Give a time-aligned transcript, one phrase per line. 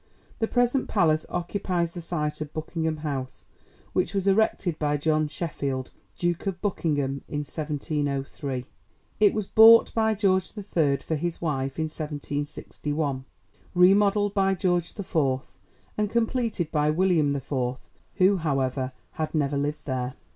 [0.39, 3.43] The present palace occupies the site of Buckingham House,
[3.93, 8.65] which was erected by John Sheffield, Duke of Buckingham, in 1703.
[9.19, 13.25] It was bought by George the Third for his wife in 1761,
[13.75, 15.59] remodelled by George the Fourth,
[15.99, 20.15] and completed by William the Fourth, who, however, had never lived there.